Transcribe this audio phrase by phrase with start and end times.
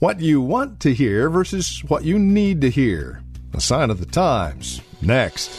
[0.00, 3.22] What you want to hear versus what you need to hear.
[3.52, 4.80] A sign of the times.
[5.02, 5.50] Next.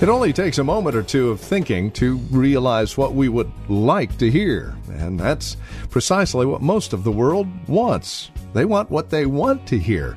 [0.00, 4.18] It only takes a moment or two of thinking to realize what we would like
[4.18, 5.56] to hear, and that's
[5.88, 8.30] precisely what most of the world wants.
[8.52, 10.16] They want what they want to hear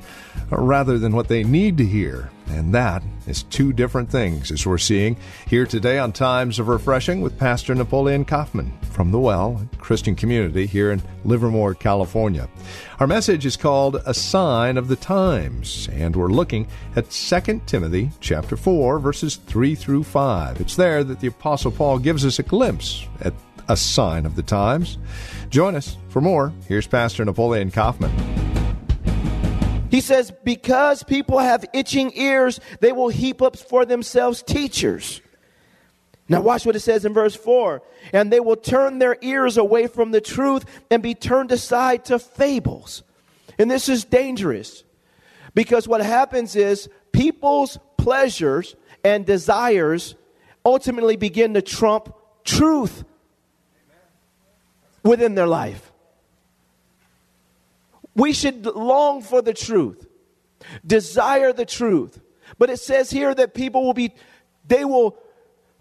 [0.52, 2.28] uh, rather than what they need to hear.
[2.50, 7.20] And that is two different things, as we're seeing here today on Times of Refreshing
[7.20, 12.48] with Pastor Napoleon Kaufman from The Well Christian Community here in Livermore, California.
[13.00, 18.10] Our message is called A Sign of the Times, and we're looking at 2 Timothy
[18.20, 20.60] chapter 4, verses 3 through 5.
[20.60, 23.34] It's there that the Apostle Paul gives us a glimpse at
[23.68, 24.98] a sign of the times.
[25.50, 26.52] Join us for more.
[26.66, 28.57] Here's Pastor Napoleon Kaufman.
[29.90, 35.20] He says, because people have itching ears, they will heap up for themselves teachers.
[36.28, 39.86] Now, watch what it says in verse 4 and they will turn their ears away
[39.86, 43.02] from the truth and be turned aside to fables.
[43.58, 44.84] And this is dangerous
[45.54, 50.14] because what happens is people's pleasures and desires
[50.64, 53.04] ultimately begin to trump truth
[55.02, 55.87] within their life.
[58.18, 60.04] We should long for the truth,
[60.84, 62.20] desire the truth.
[62.58, 64.12] But it says here that people will be,
[64.66, 65.16] they will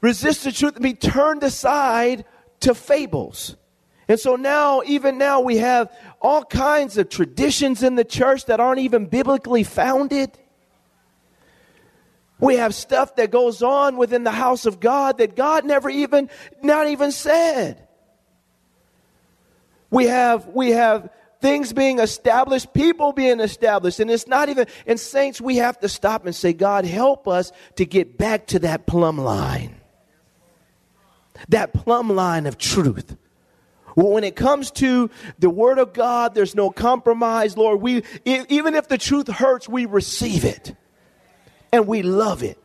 [0.01, 2.25] resist the truth and be turned aside
[2.59, 3.55] to fables.
[4.07, 8.59] And so now, even now, we have all kinds of traditions in the church that
[8.59, 10.37] aren't even biblically founded.
[12.39, 16.29] We have stuff that goes on within the house of God that God never even,
[16.61, 17.87] not even said.
[19.89, 21.09] We have, we have
[21.41, 23.99] things being established, people being established.
[23.99, 27.51] And it's not even, and saints, we have to stop and say, God, help us
[27.75, 29.75] to get back to that plumb line.
[31.49, 33.15] That plumb line of truth.
[33.95, 35.09] Well, when it comes to
[35.39, 37.81] the Word of God, there's no compromise, Lord.
[37.81, 40.75] We, even if the truth hurts, we receive it
[41.71, 42.59] and we love it.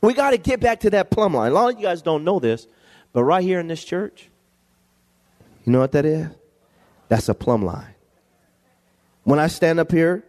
[0.00, 1.52] We got to get back to that plumb line.
[1.52, 2.66] A lot of you guys don't know this,
[3.12, 4.30] but right here in this church,
[5.64, 6.28] you know what that is?
[7.08, 7.94] That's a plumb line.
[9.24, 10.24] When I stand up here,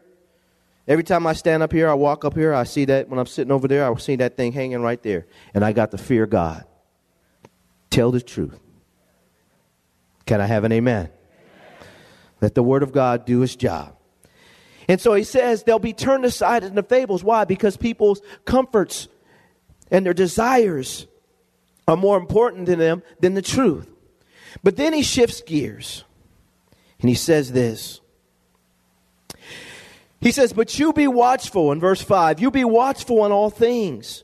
[0.88, 3.26] every time I stand up here, I walk up here, I see that when I'm
[3.26, 5.28] sitting over there, I see that thing hanging right there.
[5.54, 6.66] And I got to fear God.
[7.90, 8.60] Tell the truth.
[10.26, 11.10] Can I have an amen?
[11.10, 11.12] amen?
[12.42, 13.96] Let the word of God do its job.
[14.88, 17.24] And so he says they'll be turned aside into fables.
[17.24, 17.46] Why?
[17.46, 19.08] Because people's comforts
[19.92, 21.08] and their desires
[21.88, 23.90] are more important to them than the truth.
[24.64, 26.04] But then he shifts gears.
[27.02, 28.02] And he says this.
[30.22, 32.40] He says, But you be watchful in verse 5.
[32.40, 34.24] You be watchful in all things.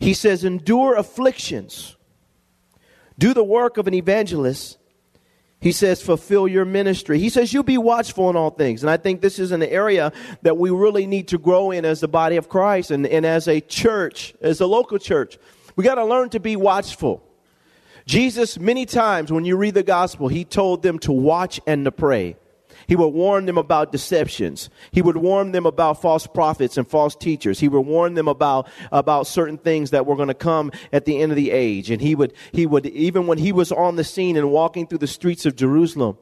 [0.00, 1.96] He says, Endure afflictions.
[3.18, 4.78] Do the work of an evangelist.
[5.60, 7.20] He says, fulfill your ministry.
[7.20, 8.82] He says, you be watchful in all things.
[8.82, 12.00] And I think this is an area that we really need to grow in as
[12.00, 15.38] the body of Christ and, and as a church, as a local church.
[15.76, 17.22] We got to learn to be watchful.
[18.06, 21.92] Jesus, many times when you read the gospel, he told them to watch and to
[21.92, 22.36] pray.
[22.86, 24.68] He would warn them about deceptions.
[24.90, 27.60] He would warn them about false prophets and false teachers.
[27.60, 31.20] He would warn them about, about certain things that were going to come at the
[31.20, 31.90] end of the age.
[31.90, 34.98] And he would, he would, even when he was on the scene and walking through
[34.98, 36.18] the streets of Jerusalem,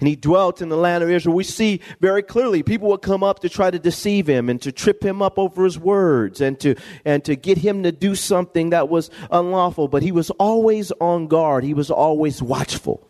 [0.00, 1.36] and he dwelt in the land of Israel.
[1.36, 4.72] We see very clearly people would come up to try to deceive him and to
[4.72, 6.74] trip him up over his words and to,
[7.04, 9.88] and to get him to do something that was unlawful.
[9.88, 11.64] But he was always on guard.
[11.64, 13.08] He was always watchful.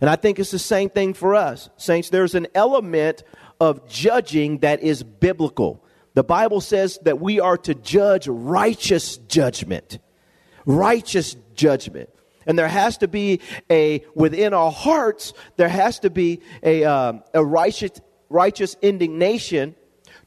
[0.00, 1.70] And I think it's the same thing for us.
[1.76, 3.22] Saints, there's an element
[3.60, 5.84] of judging that is biblical.
[6.14, 9.98] The Bible says that we are to judge righteous judgment.
[10.64, 12.10] Righteous judgment.
[12.46, 13.40] And there has to be
[13.70, 19.74] a, within our hearts, there has to be a, um, a righteous, righteous indignation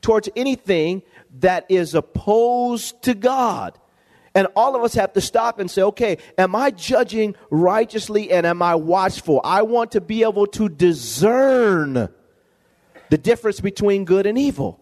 [0.01, 1.01] towards anything
[1.39, 3.77] that is opposed to God.
[4.35, 8.45] And all of us have to stop and say, okay, am I judging righteously and
[8.45, 9.41] am I watchful?
[9.43, 12.09] I want to be able to discern
[13.09, 14.78] the difference between good and evil.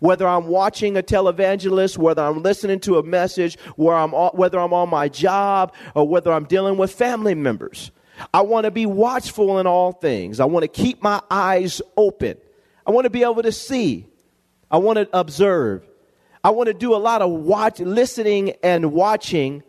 [0.00, 4.72] Whether I'm watching a televangelist, whether I'm listening to a message, where I'm, whether I'm
[4.72, 7.90] on my job, or whether I'm dealing with family members.
[8.32, 10.40] I want to be watchful in all things.
[10.40, 12.36] I want to keep my eyes open.
[12.86, 14.06] I want to be able to see.
[14.70, 15.86] I want to observe.
[16.42, 19.62] I want to do a lot of watch, listening and watching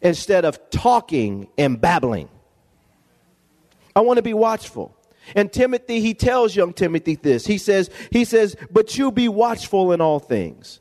[0.00, 2.28] instead of talking and babbling.
[3.94, 4.96] I want to be watchful.
[5.34, 7.46] And Timothy, he tells young Timothy this.
[7.46, 10.80] He says, he says, but you be watchful in all things.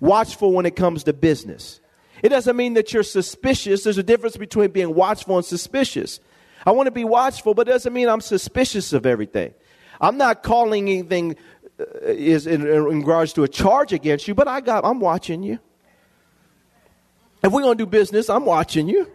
[0.00, 1.80] Watchful when it comes to business.
[2.22, 3.84] It doesn't mean that you're suspicious.
[3.84, 6.20] There's a difference between being watchful and suspicious.
[6.66, 9.52] I want to be watchful, but it doesn't mean I'm suspicious of everything.
[10.00, 11.36] I'm not calling anything
[11.78, 15.42] uh, is in, in regards to a charge against you, but I got I'm watching
[15.42, 15.58] you.
[17.42, 19.10] If we're going to do business, I'm watching you.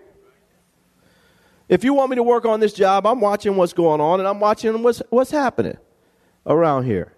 [1.69, 4.27] If you want me to work on this job, I'm watching what's going on and
[4.27, 5.77] I'm watching what's, what's happening
[6.45, 7.13] around here.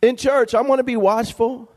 [0.00, 1.68] In church, I want to be watchful.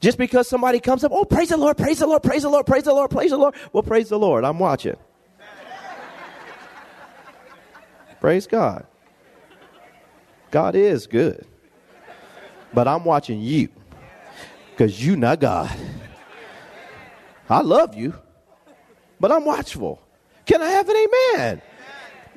[0.00, 2.66] Just because somebody comes up, oh, praise the Lord, praise the Lord, praise the Lord,
[2.66, 3.54] praise the Lord, praise the Lord.
[3.72, 4.44] Well, praise the Lord.
[4.44, 4.96] I'm watching.
[8.20, 8.86] praise God.
[10.50, 11.46] God is good.
[12.72, 13.68] But I'm watching you
[14.70, 15.74] because you not God.
[17.48, 18.14] I love you,
[19.18, 20.03] but I'm watchful.
[20.46, 21.62] Can I have an amen?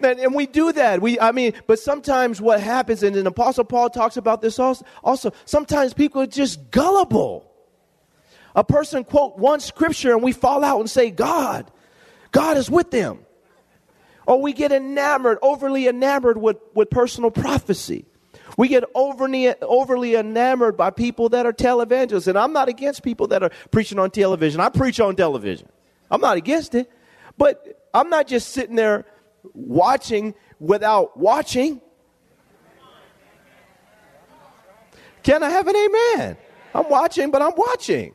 [0.03, 1.01] And, we do that.
[1.01, 4.85] We, I mean, but sometimes what happens, and, and Apostle Paul talks about this also,
[5.03, 7.51] also, sometimes people are just gullible.
[8.55, 11.69] A person quote one scripture and we fall out and say, God,
[12.31, 13.19] God is with them.
[14.25, 18.05] Or we get enamored, overly enamored with, with personal prophecy.
[18.57, 22.27] We get overly, overly enamored by people that are televangelists.
[22.27, 24.59] And I'm not against people that are preaching on television.
[24.59, 25.69] I preach on television.
[26.09, 26.91] I'm not against it.
[27.37, 29.05] But I'm not just sitting there
[29.53, 31.81] watching without watching.
[35.23, 36.37] Can I have an amen?
[36.73, 38.13] I'm watching, but I'm watching.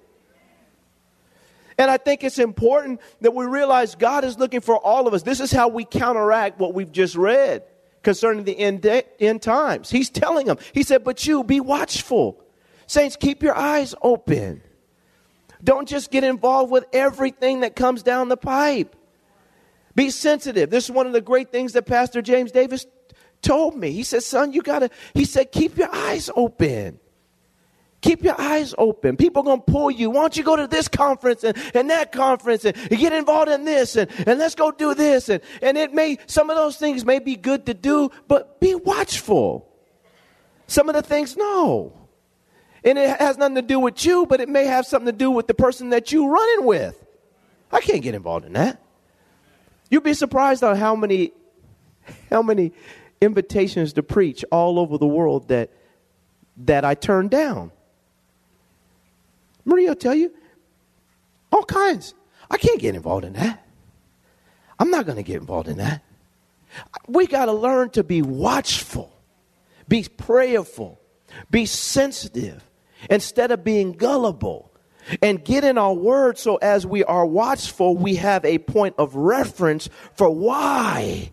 [1.79, 5.23] And I think it's important that we realize God is looking for all of us.
[5.23, 7.65] This is how we counteract what we've just read
[8.03, 9.91] concerning the end, de- end times.
[9.91, 12.43] He's telling them, He said, But you be watchful.
[12.87, 14.63] Saints, keep your eyes open.
[15.65, 18.97] Don't just get involved with everything that comes down the pipe.
[19.95, 20.71] Be sensitive.
[20.71, 22.87] This is one of the great things that Pastor James Davis
[23.43, 23.93] told me.
[23.93, 26.99] He said, Son, you got to, he said, keep your eyes open.
[28.01, 29.17] Keep your eyes open.
[29.17, 30.11] People are going to pull you.
[30.11, 33.49] Why don't you go to this conference and, and that conference and, and get involved
[33.49, 35.29] in this and, and let's go do this.
[35.29, 38.75] And, and it may, some of those things may be good to do, but be
[38.75, 39.69] watchful.
[40.67, 41.93] Some of the things, no.
[42.83, 45.31] And it has nothing to do with you, but it may have something to do
[45.31, 46.99] with the person that you're running with.
[47.71, 48.83] I can't get involved in that.
[49.93, 51.33] You'd be surprised on how many,
[52.31, 52.73] how many
[53.21, 55.69] invitations to preach all over the world that,
[56.65, 57.71] that I turned down.
[59.67, 60.33] Maria will tell you
[61.53, 62.15] all kinds.
[62.51, 63.67] I can't get involved in that.
[64.79, 66.03] I'm not going to get involved in that.
[67.07, 69.15] We got to learn to be watchful,
[69.89, 70.99] be prayerful,
[71.51, 72.65] be sensitive
[73.11, 74.72] instead of being gullible
[75.21, 79.15] and get in our word so as we are watchful, we have a point of
[79.15, 81.33] reference for why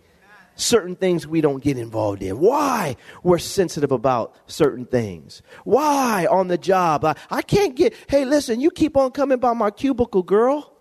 [0.56, 2.40] certain things we don't get involved in.
[2.40, 5.42] Why we're sensitive about certain things.
[5.64, 7.06] Why on the job.
[7.06, 10.74] I, I can't get, hey, listen, you keep on coming by my cubicle, girl.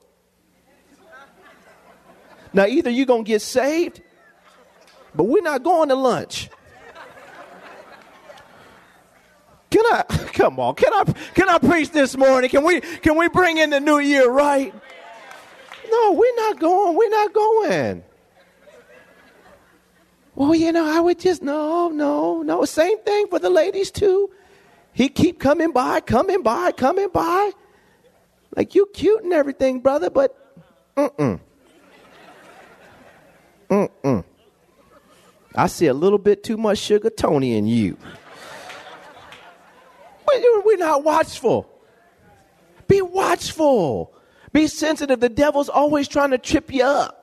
[2.53, 4.01] Now, either you're going to get saved,
[5.15, 6.49] but we're not going to lunch.
[9.71, 10.75] Can I come on?
[10.75, 12.51] Can I can I preach this morning?
[12.51, 14.75] Can we can we bring in the new year right?
[15.91, 16.97] No, we're not going.
[16.97, 18.05] We're not going.
[20.35, 22.65] Well, you know, I would just no, no, no.
[22.65, 24.31] Same thing for the ladies too.
[24.93, 27.53] He keep coming by, coming by, coming by.
[28.57, 30.37] Like you cute and everything, brother, but
[30.97, 31.41] mm-mm.
[33.69, 34.25] Mm-mm.
[35.55, 37.97] I see a little bit too much sugar Tony in you.
[40.79, 41.69] Not watchful.
[42.87, 44.15] Be watchful.
[44.53, 45.21] Be sensitive.
[45.21, 47.17] The devil's always trying to trip you up.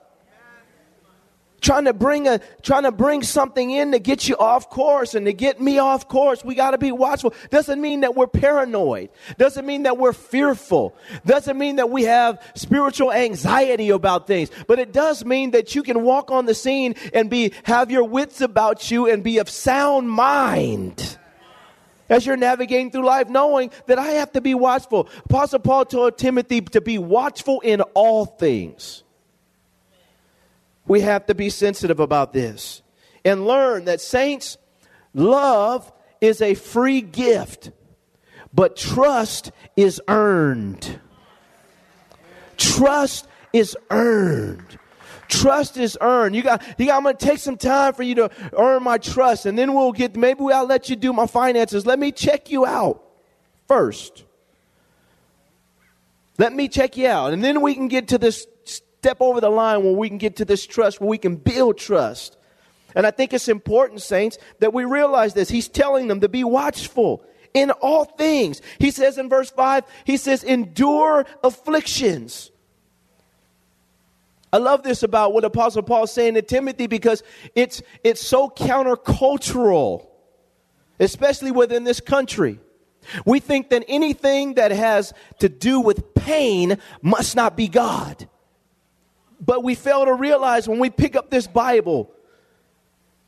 [1.62, 5.24] Trying to bring a trying to bring something in to get you off course and
[5.26, 6.44] to get me off course.
[6.44, 7.34] We got to be watchful.
[7.50, 9.08] Doesn't mean that we're paranoid.
[9.38, 10.94] Doesn't mean that we're fearful.
[11.24, 14.50] Doesn't mean that we have spiritual anxiety about things.
[14.68, 18.04] But it does mean that you can walk on the scene and be have your
[18.04, 21.18] wits about you and be of sound mind.
[22.08, 25.08] As you're navigating through life, knowing that I have to be watchful.
[25.24, 29.02] Apostle Paul told Timothy to be watchful in all things.
[30.86, 32.82] We have to be sensitive about this
[33.24, 34.56] and learn that, saints,
[35.14, 37.72] love is a free gift,
[38.54, 41.00] but trust is earned.
[42.56, 44.78] Trust is earned.
[45.28, 46.34] Trust is earned.
[46.34, 48.98] You got, you got, I'm going to take some time for you to earn my
[48.98, 51.86] trust, and then we'll get, maybe I'll let you do my finances.
[51.86, 53.02] Let me check you out
[53.68, 54.24] first.
[56.38, 57.32] Let me check you out.
[57.32, 60.36] And then we can get to this step over the line where we can get
[60.36, 62.36] to this trust, where we can build trust.
[62.94, 65.48] And I think it's important, saints, that we realize this.
[65.48, 67.22] He's telling them to be watchful
[67.54, 68.62] in all things.
[68.78, 72.50] He says in verse 5, he says, endure afflictions.
[74.56, 77.22] I love this about what Apostle Paul is saying to Timothy because
[77.54, 80.06] it's, it's so countercultural,
[80.98, 82.58] especially within this country.
[83.26, 88.26] We think that anything that has to do with pain must not be God.
[89.42, 92.10] But we fail to realize when we pick up this Bible,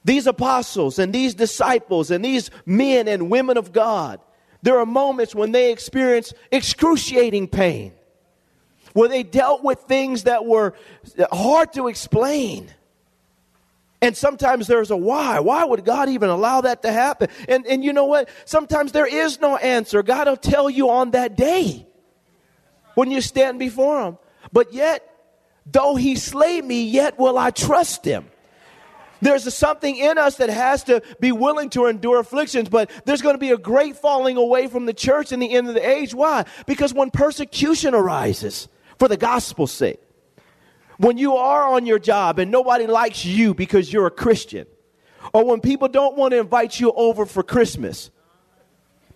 [0.06, 4.18] these apostles and these disciples and these men and women of God,
[4.62, 7.92] there are moments when they experience excruciating pain
[8.98, 10.74] where they dealt with things that were
[11.30, 12.68] hard to explain.
[14.02, 15.38] And sometimes there's a why.
[15.38, 17.28] Why would God even allow that to happen?
[17.48, 18.28] And, and you know what?
[18.44, 20.02] Sometimes there is no answer.
[20.02, 21.86] God will tell you on that day
[22.96, 24.18] when you stand before Him.
[24.52, 25.08] But yet,
[25.64, 28.28] though He slay me, yet will I trust Him.
[29.20, 33.34] There's something in us that has to be willing to endure afflictions, but there's going
[33.34, 36.14] to be a great falling away from the church in the end of the age.
[36.14, 36.46] Why?
[36.66, 40.00] Because when persecution arises, for the gospel's sake.
[40.98, 44.66] When you are on your job and nobody likes you because you're a Christian,
[45.32, 48.10] or when people don't want to invite you over for Christmas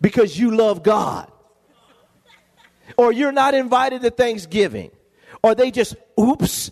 [0.01, 1.31] because you love God,
[2.97, 4.91] or you're not invited to Thanksgiving,
[5.43, 6.71] or they just, oops,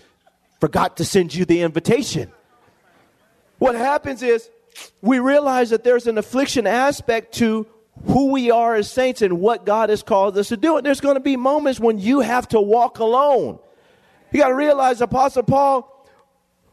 [0.61, 2.31] forgot to send you the invitation.
[3.59, 4.49] What happens is
[5.03, 7.67] we realize that there's an affliction aspect to
[8.07, 10.77] who we are as saints and what God has called us to do.
[10.77, 13.59] And there's going to be moments when you have to walk alone.
[14.33, 16.09] You got to realize Apostle Paul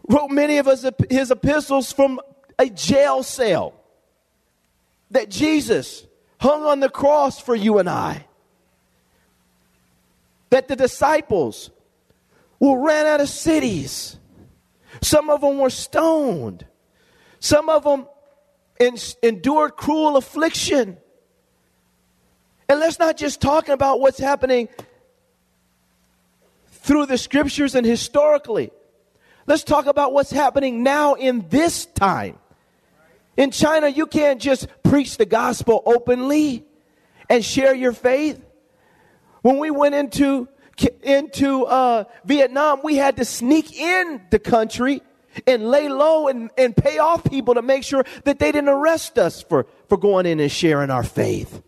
[0.07, 2.19] wrote many of his, his epistles from
[2.57, 3.73] a jail cell.
[5.11, 6.05] That Jesus
[6.39, 8.25] hung on the cross for you and I.
[10.49, 11.71] That the disciples
[12.59, 14.17] were ran out of cities.
[15.01, 16.65] Some of them were stoned.
[17.39, 18.07] Some of them
[18.79, 20.97] endured cruel affliction.
[22.69, 24.67] And let's not just talk about what's happening
[26.67, 28.71] through the scriptures and historically.
[29.45, 32.37] Let's talk about what's happening now in this time.
[33.37, 36.65] In China, you can't just preach the gospel openly
[37.29, 38.43] and share your faith.
[39.41, 40.49] When we went into
[41.01, 45.01] into uh, Vietnam, we had to sneak in the country
[45.47, 49.17] and lay low and, and pay off people to make sure that they didn't arrest
[49.17, 51.63] us for, for going in and sharing our faith.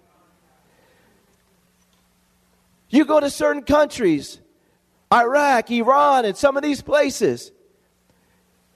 [2.90, 4.40] You go to certain countries,
[5.12, 7.52] Iraq, Iran, and some of these places.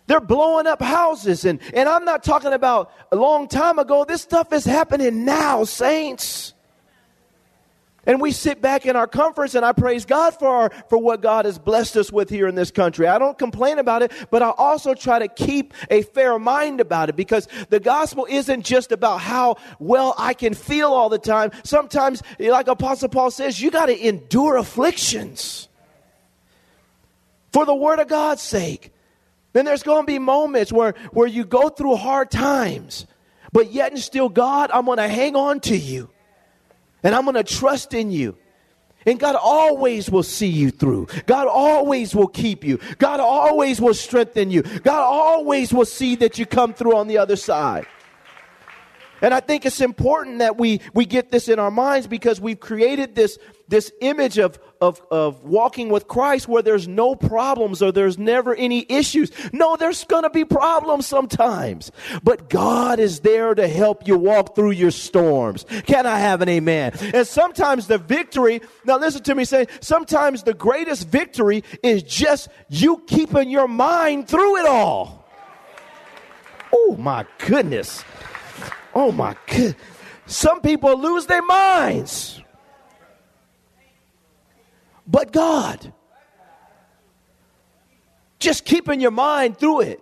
[0.05, 1.45] They're blowing up houses.
[1.45, 4.03] And, and I'm not talking about a long time ago.
[4.05, 6.42] This stuff is happening now, saints.
[8.05, 11.21] And we sit back in our comforts and I praise God for, our, for what
[11.21, 13.07] God has blessed us with here in this country.
[13.07, 17.07] I don't complain about it, but I also try to keep a fair mind about
[17.07, 21.51] it because the gospel isn't just about how well I can feel all the time.
[21.63, 25.69] Sometimes, like Apostle Paul says, you got to endure afflictions
[27.53, 28.91] for the word of God's sake.
[29.53, 33.05] Then there's going to be moments where, where you go through hard times,
[33.53, 36.09] but yet and still, God, I'm going to hang on to you.
[37.03, 38.37] And I'm going to trust in you.
[39.05, 41.07] And God always will see you through.
[41.25, 42.79] God always will keep you.
[42.97, 44.61] God always will strengthen you.
[44.61, 47.85] God always will see that you come through on the other side.
[49.23, 52.59] And I think it's important that we, we get this in our minds because we've
[52.59, 53.39] created this,
[53.69, 58.53] this image of, of, of walking with Christ where there's no problems or there's never
[58.53, 59.31] any issues.
[59.53, 61.89] No, there's going to be problems sometimes.
[62.21, 65.65] But God is there to help you walk through your storms.
[65.85, 66.91] Can I have an amen?
[67.13, 72.49] And sometimes the victory, now listen to me say, sometimes the greatest victory is just
[72.67, 75.25] you keeping your mind through it all.
[76.73, 78.03] Oh my goodness.
[78.95, 79.75] Oh my God.
[80.25, 82.41] Some people lose their minds.
[85.05, 85.93] But God.
[88.39, 89.99] Just keeping your mind through it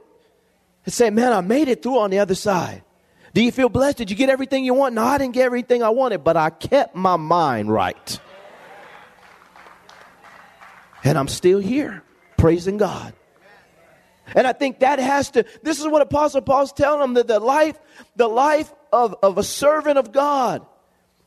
[0.86, 2.84] and say, man, I made it through on the other side.
[3.34, 3.98] Do you feel blessed?
[3.98, 4.94] Did you get everything you want?
[4.96, 8.20] No, I didn't get everything I wanted, but I kept my mind right.
[11.04, 12.04] And I'm still here,
[12.38, 13.14] praising God.
[14.36, 17.40] And I think that has to, this is what Apostle Paul's telling them that the
[17.40, 17.78] life,
[18.16, 20.66] the life of, of a servant of God,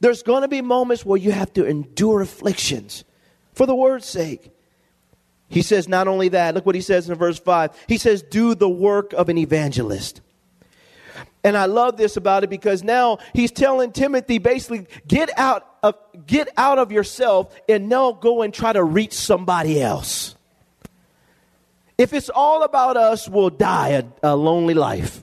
[0.00, 3.04] there's going to be moments where you have to endure afflictions
[3.52, 4.50] for the word's sake.
[5.48, 7.70] He says, not only that, look what he says in verse 5.
[7.86, 10.20] He says, do the work of an evangelist.
[11.44, 15.94] And I love this about it because now he's telling Timothy basically, get out of,
[16.26, 20.33] get out of yourself and now go and try to reach somebody else.
[21.96, 25.22] If it's all about us, we'll die a, a lonely life.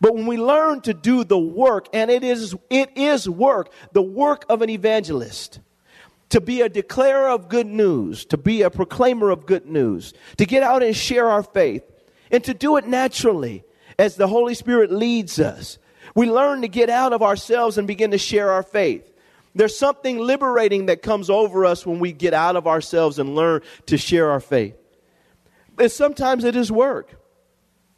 [0.00, 4.02] But when we learn to do the work, and it is, it is work, the
[4.02, 5.60] work of an evangelist,
[6.28, 10.44] to be a declarer of good news, to be a proclaimer of good news, to
[10.44, 11.82] get out and share our faith,
[12.30, 13.64] and to do it naturally
[13.98, 15.78] as the Holy Spirit leads us.
[16.14, 19.10] We learn to get out of ourselves and begin to share our faith.
[19.54, 23.62] There's something liberating that comes over us when we get out of ourselves and learn
[23.86, 24.76] to share our faith.
[25.78, 27.14] And sometimes it is work,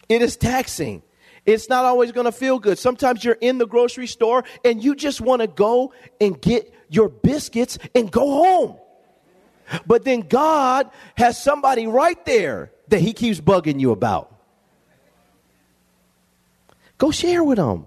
[0.09, 1.03] it is taxing.
[1.47, 2.79] It's not always going to feel good.
[2.79, 7.09] Sometimes you're in the grocery store and you just want to go and get your
[7.09, 8.77] biscuits and go home.
[9.87, 14.35] But then God has somebody right there that He keeps bugging you about.
[16.99, 17.87] Go share with them.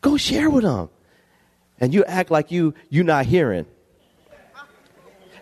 [0.00, 0.90] Go share with them.
[1.78, 3.66] And you act like you you not hearing.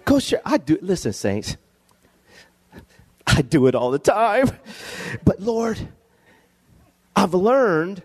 [0.04, 0.42] Go share.
[0.44, 0.78] I do.
[0.82, 1.56] Listen, saints.
[3.26, 4.50] I do it all the time.
[5.24, 5.78] But Lord,
[7.14, 8.02] I've learned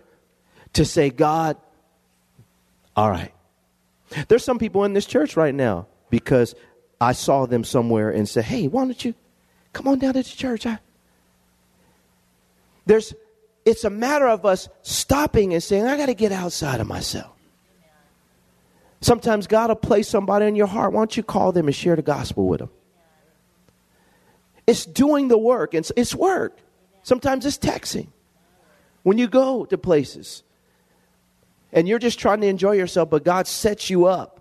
[0.74, 1.56] to say, God,
[2.96, 3.32] all right.
[4.28, 6.54] There's some people in this church right now because
[7.00, 9.14] I saw them somewhere and said, hey, why don't you
[9.72, 10.66] come on down to the church?
[10.66, 10.78] I...
[12.84, 13.14] There's,
[13.64, 17.32] it's a matter of us stopping and saying, I got to get outside of myself.
[19.00, 20.92] Sometimes God will place somebody in your heart.
[20.92, 22.70] Why don't you call them and share the gospel with them?
[24.66, 25.74] It's doing the work.
[25.74, 26.58] It's, it's work.
[27.02, 28.08] Sometimes it's texting.
[29.02, 30.44] When you go to places
[31.72, 34.38] and you're just trying to enjoy yourself, but God sets you up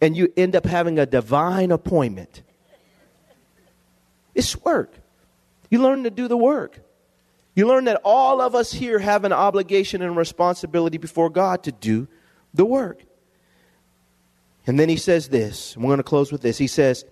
[0.00, 2.42] and you end up having a divine appointment.
[4.34, 4.92] It's work.
[5.70, 6.78] You learn to do the work.
[7.54, 11.72] You learn that all of us here have an obligation and responsibility before God to
[11.72, 12.06] do
[12.52, 13.02] the work.
[14.66, 16.58] And then he says this, we're going to close with this.
[16.58, 17.06] He says,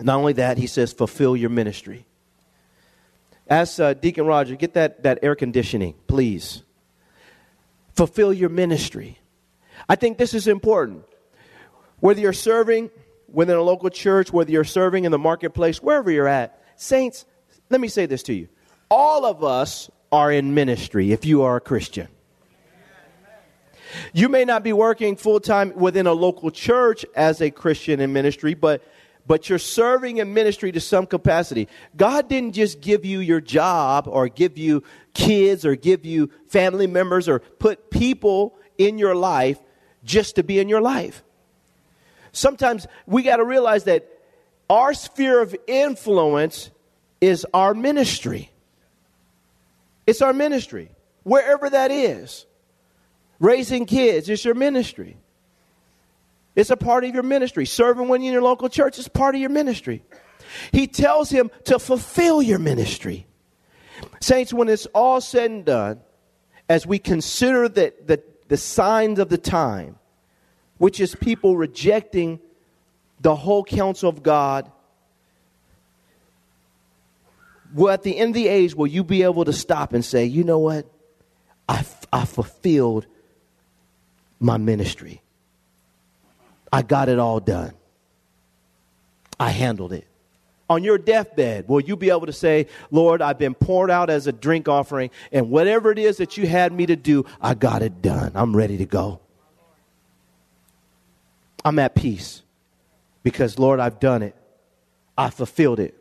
[0.00, 2.06] not only that, he says, fulfill your ministry.
[3.48, 6.62] Ask uh, Deacon Roger, get that, that air conditioning, please.
[7.94, 9.18] Fulfill your ministry.
[9.88, 11.04] I think this is important.
[12.00, 12.90] Whether you're serving
[13.28, 17.24] within a local church, whether you're serving in the marketplace, wherever you're at, saints,
[17.70, 18.48] let me say this to you.
[18.90, 22.08] All of us are in ministry if you are a Christian.
[24.12, 28.12] You may not be working full time within a local church as a Christian in
[28.12, 28.82] ministry, but
[29.26, 31.68] but you're serving in ministry to some capacity.
[31.96, 34.82] God didn't just give you your job or give you
[35.14, 39.58] kids or give you family members or put people in your life
[40.04, 41.22] just to be in your life.
[42.32, 44.08] Sometimes we got to realize that
[44.68, 46.70] our sphere of influence
[47.20, 48.50] is our ministry.
[50.06, 50.90] It's our ministry,
[51.24, 52.46] wherever that is.
[53.38, 55.16] Raising kids is your ministry.
[56.56, 57.66] It's a part of your ministry.
[57.66, 60.02] Serving when you're in your local church is part of your ministry.
[60.72, 63.26] He tells him to fulfill your ministry.
[64.20, 66.00] Saints, when it's all said and done,
[66.68, 69.98] as we consider the, the, the signs of the time,
[70.78, 72.40] which is people rejecting
[73.20, 74.70] the whole counsel of God,
[77.74, 80.24] well, at the end of the age, will you be able to stop and say,
[80.24, 80.86] you know what?
[81.68, 83.06] I, I fulfilled
[84.40, 85.20] my ministry.
[86.72, 87.72] I got it all done.
[89.38, 90.06] I handled it.
[90.68, 94.26] On your deathbed, will you be able to say, Lord, I've been poured out as
[94.26, 97.82] a drink offering, and whatever it is that you had me to do, I got
[97.82, 98.32] it done.
[98.34, 99.20] I'm ready to go.
[101.64, 102.42] I'm at peace
[103.22, 104.34] because, Lord, I've done it.
[105.16, 105.94] I fulfilled it.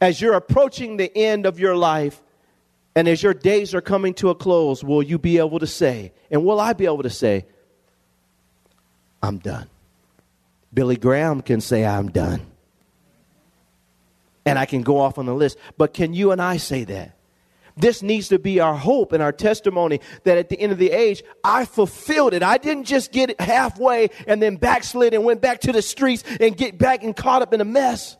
[0.00, 2.20] As you're approaching the end of your life,
[2.96, 6.12] and as your days are coming to a close, will you be able to say,
[6.30, 7.46] and will I be able to say,
[9.22, 9.68] I'm done.
[10.72, 12.42] Billy Graham can say, I'm done.
[14.46, 15.58] And I can go off on the list.
[15.76, 17.16] But can you and I say that?
[17.76, 20.90] This needs to be our hope and our testimony that at the end of the
[20.90, 22.42] age, I fulfilled it.
[22.42, 26.24] I didn't just get it halfway and then backslid and went back to the streets
[26.40, 28.16] and get back and caught up in a mess.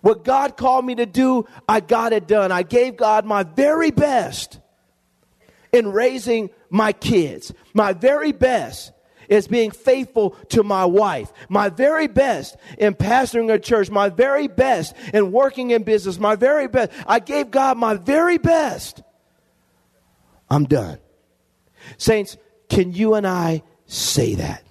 [0.00, 2.52] What God called me to do, I got it done.
[2.52, 4.60] I gave God my very best.
[5.74, 7.52] in raising my kids.
[7.74, 8.92] My very best
[9.28, 11.32] is being faithful to my wife.
[11.48, 13.90] My very best in pastoring a church.
[13.90, 16.18] My very best in working in business.
[16.18, 16.92] My very best.
[17.06, 19.02] I gave God my very best.
[20.50, 20.98] I'm done.
[21.98, 22.36] Saints,
[22.68, 24.64] can you and I say that?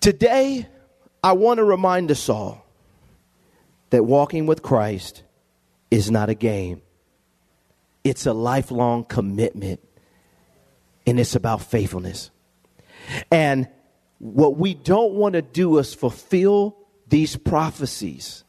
[0.00, 0.66] Today,
[1.22, 2.66] I want to remind us all
[3.90, 5.22] that walking with Christ
[5.90, 6.82] is not a game,
[8.02, 9.80] it's a lifelong commitment,
[11.06, 12.30] and it's about faithfulness.
[13.30, 13.68] And
[14.18, 16.76] what we don't want to do is fulfill
[17.08, 18.44] these prophecies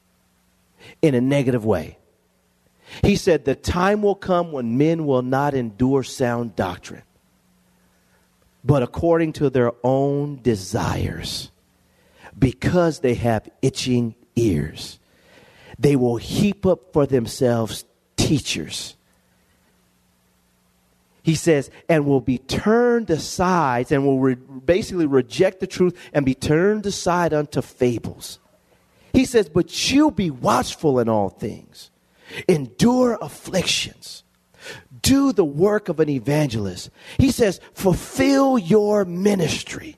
[1.01, 1.97] in a negative way.
[3.03, 7.03] He said, The time will come when men will not endure sound doctrine,
[8.63, 11.51] but according to their own desires,
[12.37, 14.99] because they have itching ears.
[15.79, 17.85] They will heap up for themselves
[18.15, 18.95] teachers.
[21.23, 26.25] He says, and will be turned aside and will re- basically reject the truth and
[26.25, 28.39] be turned aside unto fables.
[29.13, 31.89] He says, but you be watchful in all things
[32.47, 34.23] endure afflictions,
[35.01, 36.89] do the work of an evangelist.
[37.19, 39.97] He says, fulfill your ministry.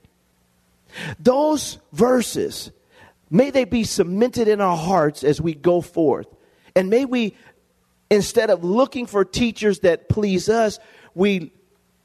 [1.18, 2.70] Those verses,
[3.30, 6.26] may they be cemented in our hearts as we go forth.
[6.74, 7.36] And may we,
[8.10, 10.78] instead of looking for teachers that please us,
[11.16, 11.50] we,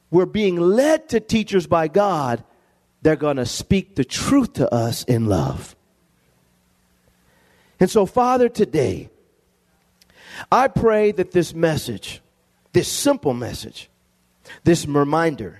[0.09, 2.43] we're being led to teachers by God.
[3.01, 5.75] They're going to speak the truth to us in love.
[7.79, 9.09] And so, Father, today,
[10.49, 12.21] I pray that this message,
[12.71, 13.89] this simple message,
[14.63, 15.59] this reminder,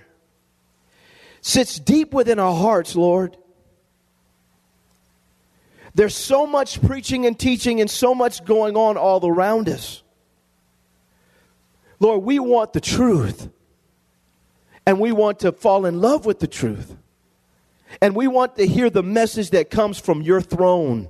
[1.42, 3.36] sits deep within our hearts, Lord.
[5.94, 10.01] There's so much preaching and teaching and so much going on all around us.
[12.02, 13.48] Lord, we want the truth.
[14.84, 16.96] And we want to fall in love with the truth.
[18.00, 21.08] And we want to hear the message that comes from your throne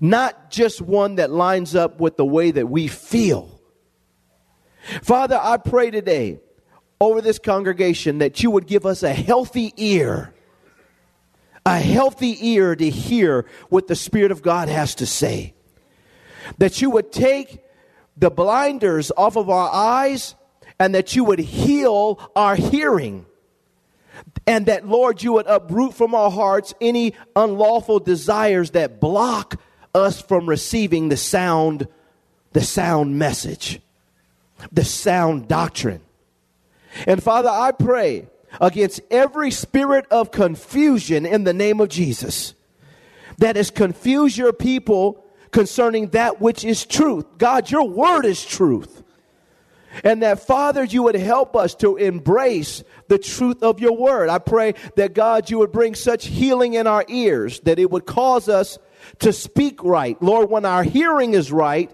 [0.00, 3.60] not just one that lines up with the way that we feel.
[5.02, 6.38] Father, I pray today
[7.00, 10.34] over this congregation that you would give us a healthy ear,
[11.64, 15.54] a healthy ear to hear what the Spirit of God has to say.
[16.58, 17.60] That you would take
[18.16, 20.34] the blinders off of our eyes
[20.78, 23.26] and that you would heal our hearing.
[24.46, 29.60] And that, Lord, you would uproot from our hearts any unlawful desires that block
[29.94, 31.88] us from receiving the sound,
[32.52, 33.80] the sound message,
[34.72, 36.00] the sound doctrine.
[37.06, 38.28] And Father, I pray
[38.60, 42.54] against every spirit of confusion in the name of Jesus
[43.38, 47.38] that has confused your people concerning that which is truth.
[47.38, 49.02] God, your word is truth.
[50.04, 54.28] And that, Father, you would help us to embrace the truth of your word.
[54.28, 58.04] I pray that, God, you would bring such healing in our ears that it would
[58.04, 58.78] cause us
[59.20, 60.20] to speak right.
[60.22, 61.90] Lord, when our hearing is right,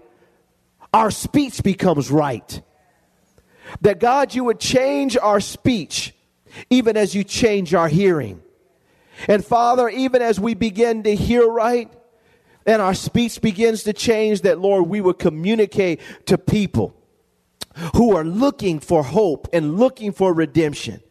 [0.93, 2.61] our speech becomes right.
[3.81, 6.13] That God, you would change our speech
[6.69, 8.41] even as you change our hearing.
[9.27, 11.91] And Father, even as we begin to hear right
[12.65, 16.95] and our speech begins to change, that Lord, we would communicate to people
[17.95, 21.01] who are looking for hope and looking for redemption.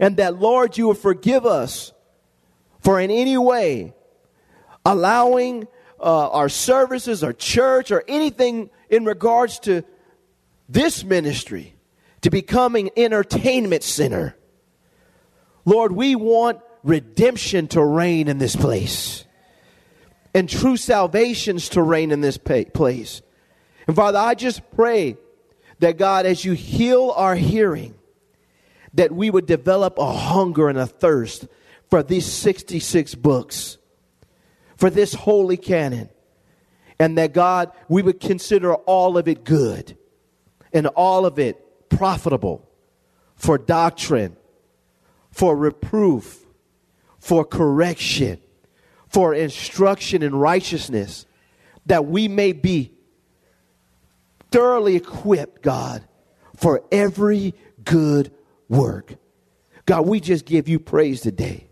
[0.00, 1.92] And that Lord, you would forgive us
[2.80, 3.94] for in any way
[4.84, 5.68] allowing
[6.00, 9.84] uh, our services, our church, or anything in regards to
[10.68, 11.74] this ministry
[12.22, 14.36] to becoming entertainment center.
[15.64, 19.24] Lord, we want redemption to reign in this place
[20.34, 23.22] and true salvations to reign in this place.
[23.86, 25.16] And Father, I just pray
[25.80, 27.94] that God, as you heal our hearing,
[28.94, 31.46] that we would develop a hunger and a thirst
[31.90, 33.78] for these 66 books
[34.82, 36.08] for this holy canon.
[36.98, 39.96] And that God, we would consider all of it good
[40.72, 42.68] and all of it profitable
[43.36, 44.36] for doctrine,
[45.30, 46.44] for reproof,
[47.20, 48.40] for correction,
[49.12, 51.26] for instruction in righteousness,
[51.86, 52.92] that we may be
[54.50, 56.04] thoroughly equipped, God,
[56.56, 58.32] for every good
[58.68, 59.14] work.
[59.84, 61.66] God, we just give you praise today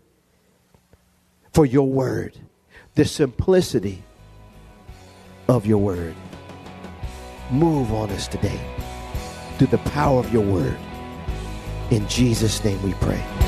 [1.53, 2.37] for your word
[2.95, 4.03] the simplicity
[5.47, 6.15] of your word.
[7.49, 8.59] Move on us today
[9.57, 10.77] through the power of your word.
[11.89, 13.40] In Jesus' name we pray.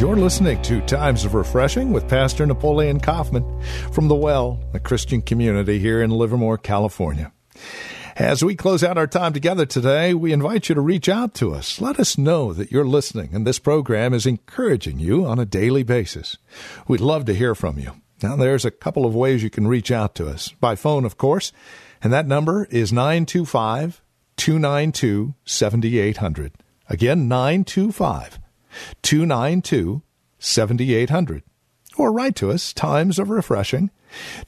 [0.00, 5.20] You're listening to Times of Refreshing with Pastor Napoleon Kaufman from The Well, a Christian
[5.20, 7.32] community here in Livermore, California.
[8.14, 11.52] As we close out our time together today, we invite you to reach out to
[11.52, 11.80] us.
[11.80, 15.82] Let us know that you're listening and this program is encouraging you on a daily
[15.82, 16.36] basis.
[16.86, 18.00] We'd love to hear from you.
[18.22, 20.50] Now, there's a couple of ways you can reach out to us.
[20.60, 21.50] By phone, of course,
[22.00, 24.00] and that number is 925
[24.36, 26.52] 292 7800.
[26.88, 28.38] Again, 925
[29.02, 30.02] 292
[30.38, 31.42] 7800.
[31.96, 33.90] Or write to us, Times of Refreshing,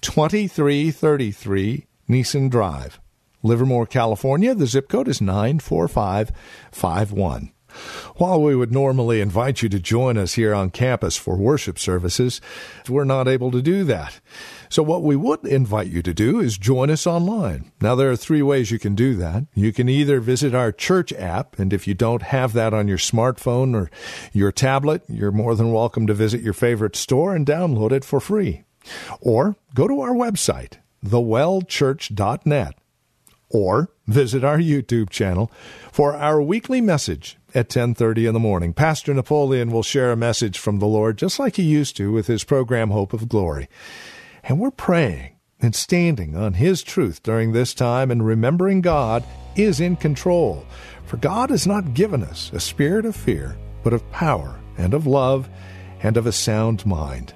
[0.02, 3.00] 2333 Nissen Drive,
[3.42, 4.54] Livermore, California.
[4.54, 7.50] The zip code is 94551.
[8.16, 12.40] While we would normally invite you to join us here on campus for worship services,
[12.88, 14.18] we're not able to do that.
[14.70, 17.72] So what we would invite you to do is join us online.
[17.80, 19.46] Now there are three ways you can do that.
[19.52, 22.96] You can either visit our church app, and if you don't have that on your
[22.96, 23.90] smartphone or
[24.32, 28.20] your tablet, you're more than welcome to visit your favorite store and download it for
[28.20, 28.62] free.
[29.20, 32.74] Or go to our website, thewellchurch.net,
[33.48, 35.50] or visit our YouTube channel
[35.90, 38.72] for our weekly message at 10:30 in the morning.
[38.72, 42.28] Pastor Napoleon will share a message from the Lord just like he used to with
[42.28, 43.68] his program Hope of Glory.
[44.42, 49.24] And we're praying and standing on His truth during this time and remembering God
[49.56, 50.64] is in control.
[51.06, 55.06] For God has not given us a spirit of fear, but of power and of
[55.06, 55.48] love
[56.02, 57.34] and of a sound mind.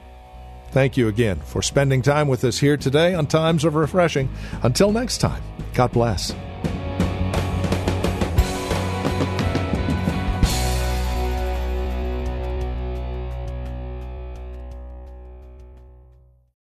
[0.71, 4.29] Thank you again for spending time with us here today on Times of Refreshing.
[4.62, 6.35] Until next time, God bless.